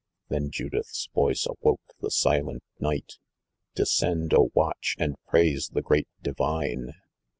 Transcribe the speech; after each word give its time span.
Then 0.29 0.49
Judith's 0.49 1.09
voice 1.13 1.45
awoke 1.45 1.93
the 1.99 2.09
silent 2.09 2.63
night: 2.79 3.19
"Descend, 3.75 4.33
O 4.33 4.49
watch, 4.55 4.95
and 4.97 5.15
praise 5.27 5.69
the 5.71 5.83
great 5.83 6.07
divine! 6.23 6.93